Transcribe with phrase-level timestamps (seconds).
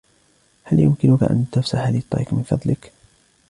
[0.63, 2.91] هل يمكنك أن تفسح لي الطريق من فضلك؟